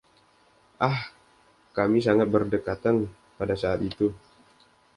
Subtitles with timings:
[0.87, 0.99] Ah,
[1.77, 2.95] kami sangat berdekatan
[3.37, 4.07] pada saat itu.